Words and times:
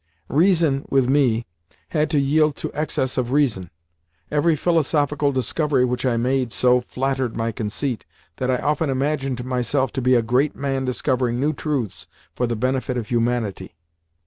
Reason, 0.29 0.83
with 0.89 1.07
me, 1.07 1.45
had 1.89 2.09
to 2.09 2.17
yield 2.19 2.55
to 2.55 2.71
excess 2.73 3.19
of 3.19 3.29
reason. 3.31 3.69
Every 4.31 4.55
philosophical 4.55 5.31
discovery 5.31 5.85
which 5.85 6.07
I 6.07 6.17
made 6.17 6.51
so 6.51 6.81
flattered 6.81 7.37
my 7.37 7.51
conceit 7.51 8.07
that 8.37 8.49
I 8.49 8.57
often 8.57 8.89
imagined 8.89 9.45
myself 9.45 9.91
to 9.93 10.01
be 10.01 10.15
a 10.15 10.23
great 10.23 10.55
man 10.55 10.85
discovering 10.85 11.39
new 11.39 11.53
truths 11.53 12.07
for 12.33 12.47
the 12.47 12.55
benefit 12.55 12.97
of 12.97 13.09
humanity. 13.09 13.75